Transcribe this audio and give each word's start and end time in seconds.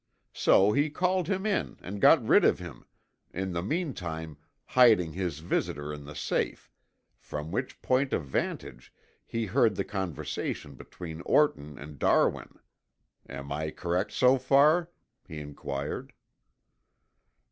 So 0.33 0.71
he 0.71 0.89
called 0.89 1.27
him 1.27 1.45
in 1.45 1.77
and 1.79 2.01
got 2.01 2.25
rid 2.27 2.43
of 2.43 2.57
him, 2.57 2.85
in 3.31 3.53
the 3.53 3.61
meantime 3.61 4.35
hiding 4.65 5.13
his 5.13 5.41
visitor 5.41 5.93
in 5.93 6.05
the 6.05 6.15
safe, 6.15 6.71
from 7.19 7.51
which 7.51 7.83
point 7.83 8.11
of 8.11 8.25
vantage 8.25 8.91
he 9.27 9.45
heard 9.45 9.75
the 9.75 9.83
conversation 9.83 10.73
between 10.73 11.21
Orton 11.21 11.77
and 11.77 11.99
Darwin. 11.99 12.57
Am 13.29 13.51
I 13.51 13.69
correct 13.69 14.11
so 14.11 14.39
far?" 14.39 14.89
he 15.27 15.37
inquired. 15.39 16.13